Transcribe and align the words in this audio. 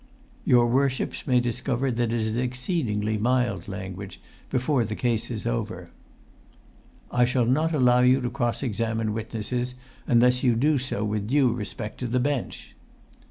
[Pg 0.45 0.53
152]"Your 0.55 0.65
worships 0.67 1.27
may 1.27 1.39
discover 1.39 1.91
that 1.91 2.05
it 2.11 2.21
is 2.21 2.35
exceedingly 2.35 3.19
mild 3.19 3.67
language, 3.67 4.19
before 4.49 4.83
the 4.83 4.95
case 4.95 5.29
is 5.29 5.45
over." 5.45 5.91
"I 7.11 7.23
shall 7.23 7.45
not 7.45 7.71
allow 7.75 7.99
you 7.99 8.19
to 8.21 8.31
cross 8.31 8.63
examine 8.63 9.13
witnesses 9.13 9.75
unless 10.07 10.41
you 10.41 10.55
do 10.55 10.79
so 10.79 11.05
with 11.05 11.27
due 11.27 11.53
respect 11.53 11.99
to 11.99 12.07
the 12.07 12.19
bench." 12.19 12.73